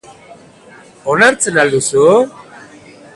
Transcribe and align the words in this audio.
Onartzen 1.13 1.61
al 1.65 1.73
duzu? 1.75 2.09